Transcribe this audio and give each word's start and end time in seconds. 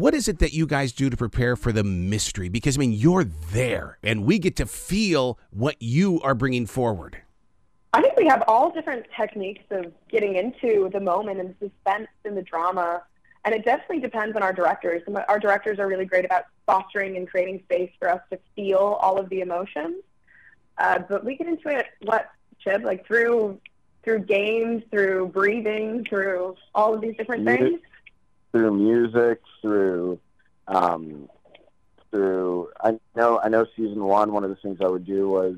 what 0.00 0.14
is 0.14 0.28
it 0.28 0.38
that 0.40 0.52
you 0.52 0.66
guys 0.66 0.92
do 0.92 1.08
to 1.08 1.16
prepare 1.16 1.56
for 1.56 1.72
the 1.72 1.84
mystery? 1.84 2.48
Because 2.48 2.76
I 2.76 2.80
mean, 2.80 2.92
you're 2.92 3.24
there, 3.24 3.98
and 4.02 4.24
we 4.24 4.38
get 4.38 4.56
to 4.56 4.66
feel 4.66 5.38
what 5.50 5.76
you 5.80 6.20
are 6.22 6.34
bringing 6.34 6.66
forward. 6.66 7.22
I 7.92 8.02
think 8.02 8.16
we 8.16 8.26
have 8.26 8.42
all 8.46 8.70
different 8.70 9.06
techniques 9.18 9.64
of 9.70 9.92
getting 10.10 10.36
into 10.36 10.90
the 10.92 11.00
moment 11.00 11.40
and 11.40 11.54
the 11.58 11.68
suspense 11.68 12.08
and 12.24 12.36
the 12.36 12.42
drama. 12.42 13.02
And 13.46 13.54
it 13.54 13.64
definitely 13.64 14.00
depends 14.00 14.36
on 14.36 14.42
our 14.42 14.52
directors. 14.52 15.02
Our 15.28 15.38
directors 15.38 15.78
are 15.78 15.86
really 15.86 16.04
great 16.04 16.24
about 16.24 16.44
fostering 16.66 17.16
and 17.16 17.28
creating 17.28 17.60
space 17.64 17.90
for 17.98 18.10
us 18.10 18.20
to 18.30 18.38
feel 18.56 18.98
all 19.00 19.18
of 19.18 19.28
the 19.30 19.40
emotions. 19.40 20.02
Uh, 20.78 20.98
but 21.08 21.24
we 21.24 21.36
get 21.36 21.46
into 21.46 21.68
it, 21.68 21.86
what, 22.02 22.28
Chib, 22.64 22.82
like 22.84 23.06
through 23.06 23.60
through 24.02 24.20
games, 24.20 24.82
through 24.90 25.28
breathing, 25.28 26.04
through 26.08 26.54
all 26.74 26.94
of 26.94 27.00
these 27.00 27.16
different 27.16 27.44
music, 27.44 27.60
things? 27.60 27.80
Through 28.56 28.72
music, 28.72 29.42
through 29.60 30.18
um, 30.66 31.28
through 32.10 32.70
I 32.82 32.98
know 33.14 33.38
I 33.38 33.50
know 33.50 33.66
season 33.76 34.02
one. 34.02 34.32
One 34.32 34.44
of 34.44 34.50
the 34.50 34.56
things 34.56 34.78
I 34.80 34.88
would 34.88 35.04
do 35.04 35.28
was 35.28 35.56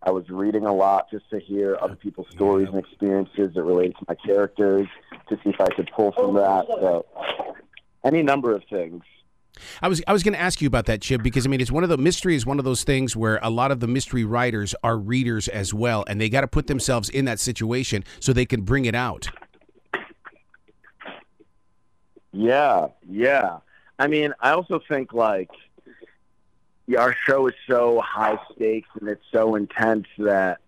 I 0.00 0.12
was 0.12 0.28
reading 0.28 0.64
a 0.64 0.72
lot 0.72 1.10
just 1.10 1.28
to 1.30 1.40
hear 1.40 1.76
other 1.82 1.96
people's 1.96 2.28
stories 2.30 2.68
and 2.68 2.78
experiences 2.78 3.52
that 3.54 3.62
related 3.64 3.96
to 3.96 4.04
my 4.06 4.14
characters 4.14 4.86
to 5.28 5.34
see 5.42 5.50
if 5.50 5.60
I 5.60 5.66
could 5.74 5.90
pull 5.92 6.12
from 6.12 6.34
that. 6.34 6.66
So 6.68 7.04
any 8.04 8.22
number 8.22 8.54
of 8.54 8.62
things. 8.70 9.02
I 9.82 9.88
was 9.88 10.00
I 10.06 10.12
was 10.12 10.22
going 10.22 10.34
to 10.34 10.40
ask 10.40 10.60
you 10.60 10.68
about 10.68 10.86
that, 10.86 11.00
Chib, 11.00 11.24
because 11.24 11.46
I 11.46 11.48
mean, 11.48 11.60
it's 11.60 11.72
one 11.72 11.82
of 11.82 11.88
the 11.88 11.98
mystery 11.98 12.36
is 12.36 12.46
one 12.46 12.60
of 12.60 12.64
those 12.64 12.84
things 12.84 13.16
where 13.16 13.40
a 13.42 13.50
lot 13.50 13.72
of 13.72 13.80
the 13.80 13.88
mystery 13.88 14.24
writers 14.24 14.72
are 14.84 14.96
readers 14.96 15.48
as 15.48 15.74
well, 15.74 16.04
and 16.06 16.20
they 16.20 16.28
got 16.28 16.42
to 16.42 16.46
put 16.46 16.68
themselves 16.68 17.08
in 17.08 17.24
that 17.24 17.40
situation 17.40 18.04
so 18.20 18.32
they 18.32 18.46
can 18.46 18.62
bring 18.62 18.84
it 18.84 18.94
out. 18.94 19.28
Yeah, 22.36 22.88
yeah. 23.08 23.58
I 23.98 24.06
mean, 24.08 24.34
I 24.40 24.50
also 24.50 24.80
think 24.88 25.12
like 25.12 25.50
our 26.96 27.14
show 27.26 27.46
is 27.46 27.54
so 27.68 28.00
high 28.00 28.38
stakes 28.54 28.88
and 29.00 29.08
it's 29.08 29.24
so 29.32 29.54
intense 29.54 30.06
that 30.18 30.58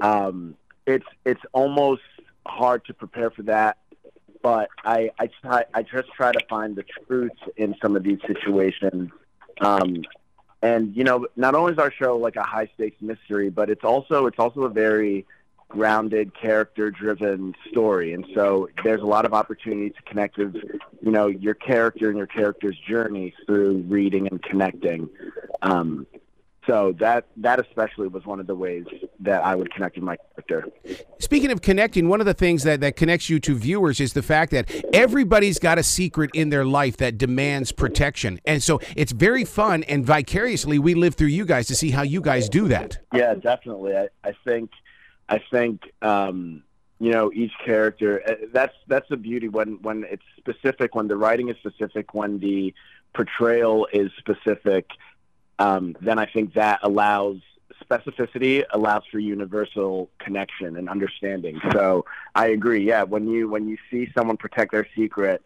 um, 0.00 0.54
it's 0.86 1.06
it's 1.24 1.40
almost 1.52 2.02
hard 2.46 2.84
to 2.84 2.94
prepare 2.94 3.30
for 3.30 3.42
that 3.42 3.78
but 4.44 4.68
I 4.84 5.10
I 5.18 5.28
try 5.40 5.64
I 5.72 5.82
just 5.82 6.12
try 6.12 6.30
to 6.30 6.40
find 6.50 6.76
the 6.76 6.84
truth 7.06 7.32
in 7.56 7.74
some 7.80 7.96
of 7.96 8.02
these 8.02 8.18
situations. 8.26 9.10
Um, 9.62 10.04
and 10.60 10.94
you 10.94 11.02
know, 11.02 11.26
not 11.34 11.54
only 11.54 11.72
is 11.72 11.78
our 11.78 11.90
show 11.90 12.18
like 12.18 12.36
a 12.36 12.42
high 12.42 12.68
stakes 12.74 13.00
mystery, 13.00 13.48
but 13.48 13.70
it's 13.70 13.84
also 13.84 14.26
it's 14.26 14.38
also 14.38 14.64
a 14.64 14.68
very 14.68 15.24
grounded, 15.68 16.32
character 16.40 16.90
driven 16.90 17.54
story. 17.70 18.12
And 18.12 18.26
so 18.34 18.68
there's 18.82 19.02
a 19.02 19.06
lot 19.06 19.24
of 19.24 19.34
opportunity 19.34 19.90
to 19.90 20.02
connect 20.02 20.38
with, 20.38 20.54
you 20.54 21.10
know, 21.10 21.26
your 21.26 21.54
character 21.54 22.08
and 22.08 22.16
your 22.16 22.26
character's 22.26 22.78
journey 22.88 23.34
through 23.46 23.84
reading 23.88 24.28
and 24.28 24.42
connecting. 24.42 25.08
Um, 25.62 26.06
so 26.66 26.94
that 26.98 27.26
that 27.36 27.60
especially 27.60 28.08
was 28.08 28.24
one 28.24 28.40
of 28.40 28.46
the 28.46 28.54
ways 28.54 28.84
that 29.20 29.44
I 29.44 29.54
would 29.54 29.72
connect 29.72 29.96
with 29.96 30.04
my 30.04 30.16
character. 30.48 30.72
Speaking 31.18 31.50
of 31.50 31.60
connecting, 31.60 32.08
one 32.08 32.20
of 32.20 32.26
the 32.26 32.34
things 32.34 32.62
that, 32.62 32.80
that 32.80 32.96
connects 32.96 33.28
you 33.28 33.38
to 33.40 33.54
viewers 33.54 34.00
is 34.00 34.14
the 34.14 34.22
fact 34.22 34.50
that 34.52 34.70
everybody's 34.94 35.58
got 35.58 35.78
a 35.78 35.82
secret 35.82 36.30
in 36.32 36.48
their 36.48 36.64
life 36.64 36.96
that 36.98 37.18
demands 37.18 37.72
protection. 37.72 38.40
And 38.46 38.62
so 38.62 38.80
it's 38.96 39.12
very 39.12 39.44
fun 39.44 39.82
and 39.84 40.06
vicariously 40.06 40.78
we 40.78 40.94
live 40.94 41.14
through 41.14 41.28
you 41.28 41.44
guys 41.44 41.66
to 41.66 41.74
see 41.74 41.90
how 41.90 42.02
you 42.02 42.20
guys 42.20 42.48
do 42.48 42.68
that. 42.68 42.98
Yeah, 43.12 43.34
definitely. 43.34 43.96
I, 43.96 44.08
I 44.24 44.32
think 44.44 44.70
I 45.28 45.40
think 45.50 45.92
um, 46.02 46.62
you 47.00 47.10
know 47.10 47.32
each 47.32 47.52
character 47.64 48.22
uh, 48.26 48.46
that's 48.52 48.74
that's 48.86 49.08
the 49.08 49.16
beauty 49.16 49.48
when 49.48 49.82
when 49.82 50.04
it's 50.10 50.24
specific 50.36 50.94
when 50.94 51.08
the 51.08 51.16
writing 51.16 51.48
is 51.48 51.56
specific 51.56 52.14
when 52.14 52.38
the 52.38 52.74
portrayal 53.14 53.86
is 53.92 54.10
specific 54.18 54.90
um, 55.58 55.96
then 56.00 56.18
I 56.18 56.26
think 56.26 56.54
that 56.54 56.80
allows 56.82 57.38
specificity 57.82 58.64
allows 58.70 59.02
for 59.10 59.18
universal 59.18 60.10
connection 60.18 60.76
and 60.76 60.88
understanding. 60.88 61.60
So 61.72 62.04
I 62.34 62.48
agree. 62.48 62.84
Yeah, 62.84 63.02
when 63.04 63.28
you 63.28 63.48
when 63.48 63.68
you 63.68 63.76
see 63.90 64.10
someone 64.16 64.36
protect 64.36 64.72
their 64.72 64.86
secret, 64.96 65.42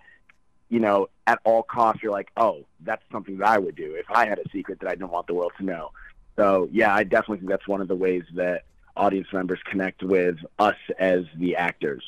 you 0.69 0.81
know, 0.81 1.09
at 1.27 1.41
all 1.44 1.62
costs, 1.62 2.03
you're 2.03 2.12
like, 2.12 2.31
oh, 2.37 2.65
that's 2.81 3.03
something 3.11 3.38
that 3.38 3.49
I 3.49 3.59
would 3.59 3.77
do 3.77 3.94
if 3.94 4.06
I 4.11 4.27
had 4.27 4.38
a 4.38 4.49
secret 4.50 4.81
that 4.81 4.88
I 4.88 4.93
didn't 4.93 5.11
want 5.11 5.27
the 5.27 5.34
world 5.34 5.53
to 5.59 5.65
know. 5.65 5.91
So 6.37 6.69
yeah, 6.72 6.94
I 6.94 7.05
definitely 7.05 7.38
think 7.38 7.50
that's 7.50 7.69
one 7.69 7.81
of 7.81 7.88
the 7.88 7.97
ways 7.97 8.25
that 8.34 8.65
audience 8.99 9.29
members 9.33 9.61
connect 9.65 10.03
with 10.03 10.37
us 10.59 10.77
as 10.99 11.25
the 11.37 11.57
actors. 11.57 12.05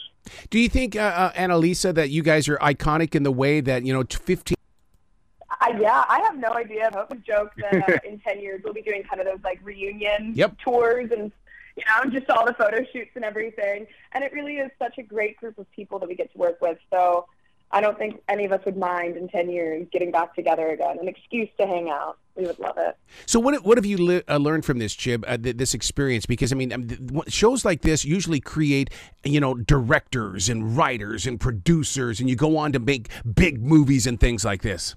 Do 0.51 0.59
you 0.59 0.69
think, 0.69 0.97
uh, 0.97 1.01
uh, 1.01 1.33
Annalisa, 1.33 1.95
that 1.95 2.11
you 2.11 2.23
guys 2.23 2.49
are 2.49 2.59
iconic 2.59 3.15
in 3.15 3.23
the 3.23 3.33
way 3.33 3.61
that 3.61 3.85
you 3.85 3.93
know, 3.93 4.05
15 4.05 4.57
I, 5.61 5.79
yeah, 5.79 6.05
I 6.09 6.21
have 6.21 6.39
no 6.39 6.55
idea. 6.55 6.91
I 6.93 7.05
would 7.09 7.25
joke 7.25 7.53
that 7.59 7.89
uh, 7.89 7.99
in 8.09 8.19
10 8.19 8.41
years 8.41 8.63
we'll 8.65 8.73
be 8.73 8.83
doing 8.83 9.03
kind 9.03 9.21
of 9.21 9.27
those 9.27 9.45
like 9.45 9.61
reunion 9.63 10.33
yep. 10.35 10.57
tours 10.59 11.11
and, 11.11 11.31
you 11.77 11.83
know, 11.87 12.11
just 12.11 12.31
all 12.31 12.47
the 12.47 12.55
photo 12.55 12.85
shoots 12.93 13.11
and 13.15 13.25
everything. 13.25 13.87
And 14.13 14.25
it 14.25 14.33
really 14.33 14.57
is 14.57 14.71
such 14.79 14.97
a 14.97 15.03
great 15.03 15.37
group 15.37 15.59
of 15.59 15.71
people 15.71 15.99
that 15.99 16.09
we 16.09 16.15
get 16.15 16.33
to 16.33 16.39
work 16.39 16.61
with. 16.63 16.79
So 16.91 17.27
I 17.73 17.81
don't 17.81 17.97
think 17.97 18.21
any 18.29 18.45
of 18.45 18.53
us 18.53 18.65
would 18.65 18.77
mind 18.77 19.17
in 19.17 19.29
10 19.29 19.49
years 19.49 19.87
getting 19.93 20.11
back 20.11 20.35
together 20.35 20.69
again, 20.71 20.99
an 21.01 21.07
excuse 21.07 21.49
to 21.59 21.67
hang 21.67 21.89
out. 21.89 22.19
We 22.35 22.47
would 22.47 22.59
love 22.59 22.79
it. 22.79 22.97
So, 23.27 23.39
what 23.39 23.65
what 23.65 23.77
have 23.77 23.85
you 23.85 23.99
li- 23.99 24.23
uh, 24.29 24.39
learned 24.39 24.65
from 24.65 24.79
this, 24.79 24.95
Chib? 24.95 25.25
Uh, 25.27 25.37
th- 25.37 25.57
this 25.57 25.75
experience? 25.75 26.27
Because 26.27 26.53
I 26.53 26.57
mean, 26.57 26.73
um, 26.73 26.89
th- 26.89 27.33
shows 27.33 27.65
like 27.65 27.83
this 27.83 28.05
usually 28.05 28.41
create, 28.41 28.91
you 29.25 29.41
know, 29.41 29.55
directors 29.55 30.49
and 30.49 30.77
writers 30.77 31.27
and 31.27 31.39
producers, 31.39 32.19
and 32.19 32.31
you 32.31 32.37
go 32.37 32.57
on 32.57 32.73
to 32.73 32.79
make 32.79 33.09
big 33.35 33.61
movies 33.63 34.07
and 34.07 34.19
things 34.19 34.45
like 34.45 34.63
this. 34.63 34.95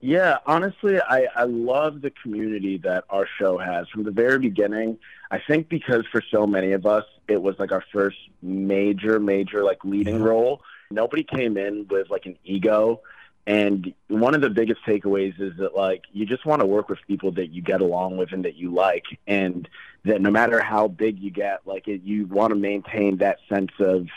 Yeah, 0.00 0.38
honestly, 0.46 1.00
I, 1.00 1.26
I 1.34 1.44
love 1.44 2.02
the 2.02 2.12
community 2.22 2.78
that 2.78 3.04
our 3.08 3.26
show 3.38 3.58
has 3.58 3.88
from 3.88 4.04
the 4.04 4.10
very 4.10 4.38
beginning. 4.38 4.98
I 5.30 5.40
think 5.40 5.68
because 5.68 6.04
for 6.12 6.22
so 6.30 6.46
many 6.46 6.72
of 6.72 6.86
us, 6.86 7.04
it 7.28 7.40
was 7.40 7.58
like 7.58 7.72
our 7.72 7.82
first 7.92 8.18
major, 8.42 9.18
major 9.18 9.64
like 9.64 9.84
leading 9.84 10.22
role. 10.22 10.62
Nobody 10.90 11.24
came 11.24 11.56
in 11.56 11.86
with 11.88 12.10
like 12.10 12.26
an 12.26 12.36
ego. 12.44 13.00
And 13.46 13.94
one 14.08 14.34
of 14.34 14.40
the 14.40 14.50
biggest 14.50 14.80
takeaways 14.84 15.40
is 15.40 15.56
that 15.58 15.74
like 15.76 16.02
you 16.12 16.26
just 16.26 16.44
want 16.44 16.60
to 16.60 16.66
work 16.66 16.88
with 16.88 16.98
people 17.06 17.30
that 17.32 17.48
you 17.48 17.62
get 17.62 17.80
along 17.80 18.16
with 18.16 18.32
and 18.32 18.44
that 18.44 18.56
you 18.56 18.72
like, 18.72 19.04
and 19.26 19.68
that 20.04 20.20
no 20.20 20.30
matter 20.30 20.60
how 20.60 20.88
big 20.88 21.20
you 21.20 21.30
get, 21.30 21.60
like 21.64 21.86
it, 21.86 22.02
you 22.02 22.26
want 22.26 22.50
to 22.50 22.56
maintain 22.56 23.18
that 23.18 23.38
sense 23.48 23.70
of 23.78 24.08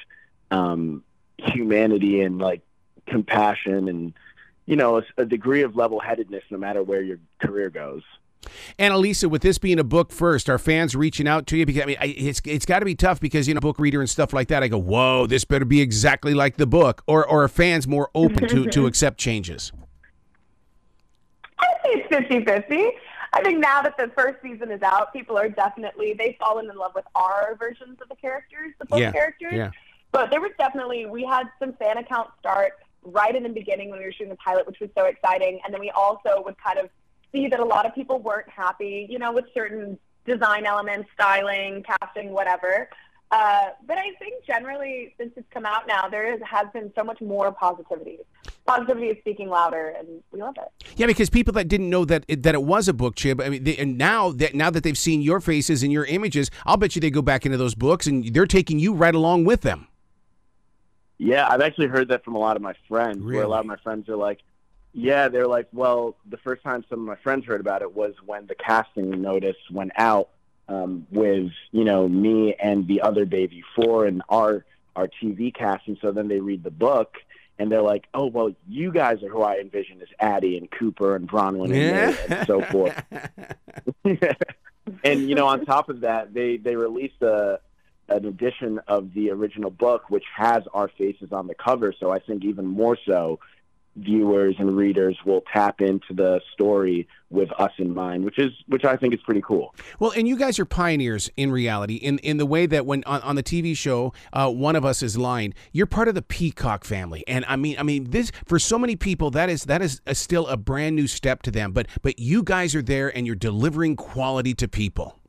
um, 0.49 1.03
humanity 1.37 2.21
and 2.21 2.39
like 2.39 2.61
compassion 3.05 3.87
and 3.87 4.13
you 4.69 4.75
know, 4.75 4.99
a, 4.99 5.03
a 5.17 5.25
degree 5.25 5.63
of 5.63 5.75
level 5.75 5.99
headedness 5.99 6.43
no 6.51 6.57
matter 6.59 6.83
where 6.83 7.01
your 7.01 7.17
career 7.39 7.71
goes. 7.71 8.03
Annalisa, 8.77 9.29
with 9.29 9.41
this 9.41 9.57
being 9.57 9.79
a 9.79 9.83
book 9.83 10.11
first, 10.11 10.49
are 10.49 10.57
fans 10.57 10.95
reaching 10.95 11.27
out 11.27 11.47
to 11.47 11.57
you? 11.57 11.65
Because 11.65 11.83
I 11.83 11.85
mean, 11.85 11.97
it's 11.99 12.41
it's 12.45 12.65
got 12.65 12.79
to 12.79 12.85
be 12.85 12.95
tough 12.95 13.19
because 13.19 13.47
you 13.47 13.53
know, 13.53 13.59
book 13.59 13.79
reader 13.79 13.99
and 13.99 14.09
stuff 14.09 14.33
like 14.33 14.47
that. 14.47 14.63
I 14.63 14.67
go, 14.67 14.77
whoa, 14.77 15.27
this 15.27 15.45
better 15.45 15.65
be 15.65 15.81
exactly 15.81 16.33
like 16.33 16.57
the 16.57 16.67
book, 16.67 17.03
or 17.07 17.25
or 17.25 17.43
are 17.43 17.47
fans 17.47 17.87
more 17.87 18.09
open 18.15 18.47
to 18.47 18.67
to 18.67 18.85
accept 18.87 19.17
changes? 19.17 19.71
I 21.59 21.73
think 21.83 22.05
it's 22.09 22.47
50-50. 22.47 22.91
I 23.33 23.43
think 23.43 23.59
now 23.59 23.81
that 23.81 23.95
the 23.97 24.11
first 24.15 24.41
season 24.41 24.71
is 24.71 24.81
out, 24.81 25.13
people 25.13 25.37
are 25.37 25.49
definitely 25.49 26.13
they've 26.17 26.35
fallen 26.39 26.69
in 26.69 26.77
love 26.77 26.93
with 26.95 27.05
our 27.15 27.55
versions 27.59 27.97
of 28.01 28.09
the 28.09 28.15
characters, 28.15 28.73
the 28.79 28.85
book 28.85 28.99
yeah, 28.99 29.11
characters. 29.11 29.53
Yeah. 29.53 29.71
But 30.11 30.31
there 30.31 30.41
was 30.41 30.51
definitely 30.57 31.05
we 31.05 31.23
had 31.23 31.47
some 31.59 31.73
fan 31.73 31.97
accounts 31.97 32.31
start 32.39 32.73
right 33.03 33.35
in 33.35 33.43
the 33.43 33.49
beginning 33.49 33.89
when 33.89 33.99
we 33.99 34.05
were 34.05 34.11
shooting 34.11 34.29
the 34.29 34.35
pilot, 34.37 34.65
which 34.65 34.79
was 34.79 34.89
so 34.97 35.05
exciting. 35.05 35.59
And 35.63 35.73
then 35.73 35.79
we 35.79 35.91
also 35.91 36.41
would 36.43 36.57
kind 36.57 36.79
of 36.79 36.89
see 37.31 37.47
that 37.47 37.59
a 37.59 37.65
lot 37.65 37.85
of 37.85 37.93
people 37.95 38.19
weren't 38.19 38.49
happy, 38.49 39.07
you 39.09 39.19
know, 39.19 39.31
with 39.31 39.45
certain 39.53 39.97
design 40.25 40.65
elements, 40.65 41.09
styling, 41.13 41.83
casting, 41.83 42.31
whatever. 42.31 42.89
Uh, 43.31 43.69
but 43.85 43.97
I 43.97 44.11
think 44.17 44.43
generally, 44.45 45.13
since 45.19 45.33
it's 45.35 45.47
come 45.51 45.65
out 45.65 45.87
now, 45.87 46.09
there 46.09 46.33
is, 46.33 46.41
has 46.43 46.65
been 46.73 46.91
so 46.97 47.03
much 47.03 47.21
more 47.21 47.51
positivity. 47.51 48.17
Positivity 48.65 49.07
is 49.07 49.17
speaking 49.19 49.49
louder, 49.49 49.93
and 49.97 50.23
we 50.31 50.41
love 50.41 50.55
it. 50.57 50.85
Yeah, 50.95 51.05
because 51.05 51.29
people 51.29 51.53
that 51.53 51.67
didn't 51.67 51.91
know 51.91 52.05
that 52.05 52.25
it, 52.27 52.41
that 52.41 52.55
it 52.55 52.63
was 52.63 52.87
a 52.87 52.93
book, 52.93 53.15
Chib, 53.15 53.43
I 53.43 53.49
mean, 53.49 53.63
they, 53.63 53.77
and 53.77 53.99
now 53.99 54.31
that 54.31 54.55
now 54.55 54.71
that 54.71 54.83
they've 54.83 54.97
seen 54.97 55.21
your 55.21 55.39
faces 55.39 55.83
and 55.83 55.91
your 55.91 56.05
images, 56.05 56.49
I'll 56.65 56.77
bet 56.77 56.95
you 56.95 57.01
they 57.01 57.11
go 57.11 57.21
back 57.21 57.45
into 57.45 57.57
those 57.57 57.75
books 57.75 58.07
and 58.07 58.33
they're 58.33 58.47
taking 58.47 58.79
you 58.79 58.93
right 58.93 59.13
along 59.13 59.45
with 59.45 59.61
them. 59.61 59.87
Yeah, 61.19 61.47
I've 61.47 61.61
actually 61.61 61.87
heard 61.87 62.07
that 62.07 62.23
from 62.23 62.35
a 62.35 62.39
lot 62.39 62.55
of 62.55 62.63
my 62.63 62.73
friends. 62.87 63.19
Really? 63.19 63.35
Where 63.35 63.43
a 63.43 63.47
lot 63.47 63.59
of 63.59 63.65
my 63.67 63.75
friends 63.77 64.09
are 64.09 64.15
like, 64.15 64.39
yeah, 64.93 65.27
they're 65.27 65.47
like, 65.47 65.67
well, 65.71 66.15
the 66.29 66.37
first 66.37 66.63
time 66.63 66.83
some 66.89 66.99
of 66.99 67.05
my 67.05 67.15
friends 67.17 67.45
heard 67.45 67.61
about 67.61 67.81
it 67.81 67.95
was 67.95 68.15
when 68.25 68.47
the 68.47 68.55
casting 68.55 69.21
notice 69.21 69.57
went 69.71 69.91
out 69.95 70.29
um, 70.67 71.07
with 71.11 71.51
you 71.71 71.83
know 71.83 72.07
me 72.07 72.55
and 72.55 72.87
the 72.87 73.01
other 73.01 73.25
Bayview 73.25 73.63
Four 73.75 74.05
and 74.05 74.21
our 74.29 74.65
our 74.95 75.07
TV 75.07 75.53
casting. 75.53 75.97
So 76.01 76.11
then 76.11 76.27
they 76.27 76.39
read 76.39 76.63
the 76.63 76.71
book 76.71 77.17
and 77.57 77.71
they're 77.71 77.81
like, 77.81 78.07
oh 78.13 78.25
well, 78.27 78.51
you 78.67 78.91
guys 78.91 79.21
are 79.23 79.29
who 79.29 79.41
I 79.41 79.57
envision 79.59 80.01
as 80.01 80.07
Addie 80.19 80.57
and 80.57 80.69
Cooper 80.71 81.15
and 81.15 81.29
Bronwyn 81.29 81.73
and, 81.73 82.17
and 82.31 82.47
so 82.47 82.61
forth. 82.61 83.03
and 85.03 85.29
you 85.29 85.35
know, 85.35 85.47
on 85.47 85.65
top 85.65 85.89
of 85.89 86.01
that, 86.01 86.33
they 86.33 86.57
they 86.57 86.75
released 86.75 87.21
a 87.21 87.59
an 88.07 88.25
edition 88.25 88.79
of 88.87 89.13
the 89.13 89.29
original 89.29 89.69
book, 89.69 90.09
which 90.09 90.23
has 90.35 90.63
our 90.73 90.87
faces 90.87 91.31
on 91.31 91.47
the 91.47 91.53
cover. 91.53 91.93
So 91.99 92.11
I 92.11 92.19
think 92.19 92.43
even 92.43 92.65
more 92.65 92.97
so, 93.05 93.39
viewers 93.95 94.55
and 94.59 94.75
readers 94.75 95.17
will 95.25 95.43
tap 95.53 95.81
into 95.81 96.13
the 96.13 96.41
story 96.53 97.07
with 97.29 97.49
us 97.59 97.71
in 97.77 97.93
mind, 97.93 98.23
which 98.25 98.39
is 98.39 98.51
which 98.67 98.85
I 98.85 98.95
think 98.95 99.13
is 99.13 99.19
pretty 99.21 99.41
cool. 99.41 99.75
Well, 99.99 100.11
and 100.15 100.27
you 100.27 100.35
guys 100.35 100.57
are 100.59 100.65
pioneers 100.65 101.29
in 101.37 101.51
reality 101.51 101.95
in 101.95 102.19
in 102.19 102.37
the 102.37 102.45
way 102.45 102.65
that 102.65 102.85
when 102.85 103.03
on, 103.05 103.21
on 103.21 103.35
the 103.35 103.43
TV 103.43 103.75
show, 103.75 104.13
uh, 104.33 104.49
one 104.49 104.75
of 104.75 104.85
us 104.85 105.03
is 105.03 105.17
lying. 105.17 105.53
You're 105.71 105.85
part 105.85 106.07
of 106.07 106.15
the 106.15 106.21
Peacock 106.21 106.83
family, 106.85 107.23
and 107.27 107.45
I 107.47 107.55
mean, 107.55 107.77
I 107.77 107.83
mean, 107.83 108.11
this 108.11 108.31
for 108.45 108.57
so 108.59 108.79
many 108.79 108.95
people 108.95 109.31
that 109.31 109.49
is 109.49 109.65
that 109.65 109.81
is 109.81 110.01
a, 110.05 110.15
still 110.15 110.47
a 110.47 110.57
brand 110.57 110.95
new 110.95 111.07
step 111.07 111.41
to 111.43 111.51
them. 111.51 111.71
But 111.71 111.87
but 112.01 112.19
you 112.19 112.43
guys 112.43 112.75
are 112.75 112.81
there, 112.81 113.15
and 113.15 113.27
you're 113.27 113.35
delivering 113.35 113.95
quality 113.95 114.53
to 114.55 114.67
people. 114.67 115.19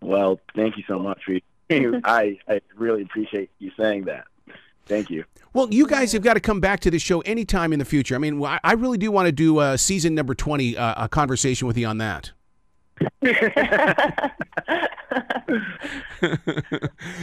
Well, 0.00 0.40
thank 0.54 0.76
you 0.76 0.84
so 0.86 0.98
much. 0.98 1.22
I 1.70 2.38
I 2.48 2.60
really 2.76 3.02
appreciate 3.02 3.50
you 3.58 3.70
saying 3.78 4.04
that. 4.04 4.26
Thank 4.86 5.10
you. 5.10 5.24
Well, 5.52 5.68
you 5.72 5.86
guys 5.86 6.12
have 6.12 6.22
got 6.22 6.34
to 6.34 6.40
come 6.40 6.60
back 6.60 6.80
to 6.80 6.90
the 6.90 6.98
show 6.98 7.20
anytime 7.20 7.72
in 7.72 7.78
the 7.78 7.84
future. 7.84 8.14
I 8.14 8.18
mean, 8.18 8.42
I 8.44 8.72
really 8.72 8.98
do 8.98 9.10
want 9.10 9.26
to 9.26 9.32
do 9.32 9.58
uh, 9.58 9.76
season 9.76 10.14
number 10.14 10.34
20, 10.34 10.76
uh, 10.76 11.04
a 11.04 11.08
conversation 11.08 11.66
with 11.66 11.78
you 11.78 11.86
on 11.86 11.98
that. 11.98 12.32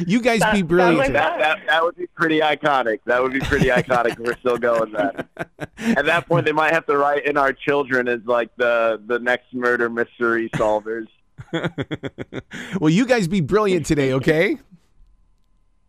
you 0.06 0.22
guys 0.22 0.40
That- 0.42 0.54
be 0.54 0.62
brilliant. 0.62 0.98
like. 0.98 1.14
That, 1.14 1.40
that 1.40 1.60
that 1.68 1.84
would 1.84 1.96
be 1.96 2.08
pretty 2.08 2.40
iconic. 2.40 3.00
That 3.06 3.22
would 3.22 3.34
be 3.34 3.40
pretty 3.40 3.68
iconic. 3.68 4.14
if 4.14 4.20
We're 4.20 4.38
still 4.38 4.58
going 4.58 4.92
that. 4.94 5.28
At 5.78 6.06
that 6.06 6.28
point, 6.28 6.46
they 6.46 6.52
might 6.52 6.74
have 6.74 6.86
to 6.88 6.98
write 6.98 7.26
in 7.26 7.38
our 7.38 7.54
children 7.54 8.08
as 8.08 8.20
like 8.26 8.50
the 8.58 9.02
the 9.08 9.20
next 9.20 9.54
murder 9.54 9.90
mystery 9.90 10.50
solvers. 10.56 11.08
well, 12.80 12.90
you 12.90 13.06
guys 13.06 13.28
be 13.28 13.42
brilliant 13.42 13.86
today, 13.86 14.14
okay? 14.14 14.58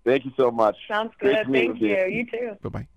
Thank 0.04 0.24
you 0.24 0.32
so 0.36 0.50
much. 0.50 0.76
Sounds 0.88 1.12
good. 1.18 1.46
Thank 1.50 1.80
you. 1.80 1.88
you. 1.88 2.06
You 2.06 2.26
too. 2.26 2.52
Bye 2.62 2.68
bye. 2.68 2.88